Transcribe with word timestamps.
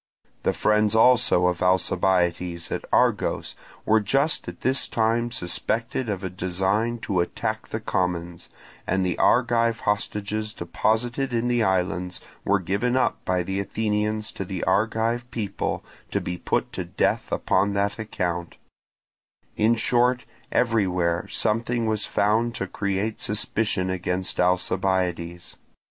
The 0.41 0.53
friends 0.53 0.95
also 0.95 1.45
of 1.45 1.61
Alcibiades 1.61 2.71
at 2.71 2.85
Argos 2.91 3.55
were 3.85 3.99
just 3.99 4.47
at 4.47 4.61
this 4.61 4.87
time 4.87 5.29
suspected 5.29 6.09
of 6.09 6.23
a 6.23 6.29
design 6.31 6.97
to 7.01 7.19
attack 7.19 7.67
the 7.67 7.79
commons; 7.79 8.49
and 8.87 9.05
the 9.05 9.15
Argive 9.19 9.81
hostages 9.81 10.55
deposited 10.55 11.35
in 11.35 11.47
the 11.49 11.61
islands 11.61 12.19
were 12.43 12.57
given 12.59 12.97
up 12.97 13.23
by 13.25 13.43
the 13.43 13.59
Athenians 13.59 14.31
to 14.31 14.43
the 14.43 14.63
Argive 14.63 15.29
people 15.29 15.83
to 16.09 16.19
be 16.19 16.35
put 16.35 16.73
to 16.73 16.83
death 16.83 17.31
upon 17.31 17.75
that 17.75 17.99
account: 17.99 18.55
in 19.55 19.75
short, 19.75 20.25
everywhere 20.51 21.27
something 21.27 21.85
was 21.85 22.07
found 22.07 22.55
to 22.55 22.65
create 22.65 23.21
suspicion 23.21 23.91
against 23.91 24.39
Alcibiades. 24.39 25.57